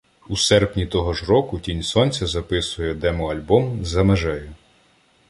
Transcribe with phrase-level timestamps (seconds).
[0.27, 4.51] У серпні того ж року «Тінь Сонця» записує демо-альбом «За межею»